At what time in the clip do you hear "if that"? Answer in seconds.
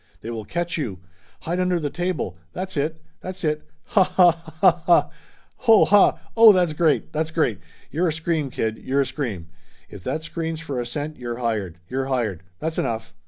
9.89-10.23